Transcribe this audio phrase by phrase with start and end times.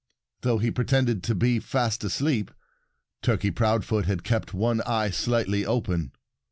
[0.41, 2.49] Though he pretended to be fast asleep,
[3.21, 6.11] Turkey Proudfoot had kept one eye slightly open.